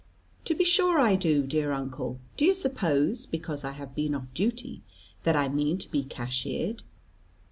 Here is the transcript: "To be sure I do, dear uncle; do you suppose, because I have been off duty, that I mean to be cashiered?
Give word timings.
"To 0.45 0.55
be 0.55 0.63
sure 0.65 0.99
I 0.99 1.13
do, 1.13 1.43
dear 1.45 1.71
uncle; 1.73 2.19
do 2.35 2.43
you 2.43 2.55
suppose, 2.55 3.27
because 3.27 3.63
I 3.63 3.73
have 3.73 3.93
been 3.93 4.15
off 4.15 4.33
duty, 4.33 4.81
that 5.25 5.35
I 5.35 5.47
mean 5.47 5.77
to 5.77 5.91
be 5.91 6.01
cashiered? 6.03 6.81